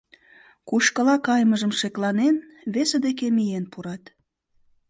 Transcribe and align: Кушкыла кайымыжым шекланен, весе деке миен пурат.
Кушкыла 0.67 1.15
кайымыжым 1.27 1.71
шекланен, 1.79 2.35
весе 2.73 2.97
деке 3.05 3.27
миен 3.35 3.65
пурат. 3.71 4.03